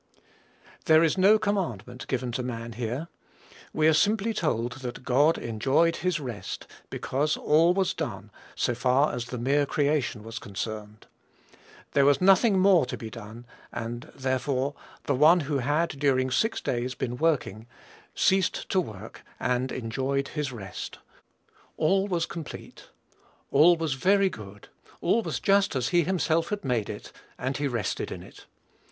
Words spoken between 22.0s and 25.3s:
was complete; all was very good; all